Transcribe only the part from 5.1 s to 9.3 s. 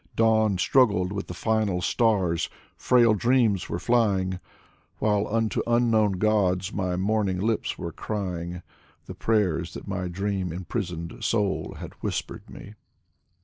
unto unknown gods my morning lips were crying The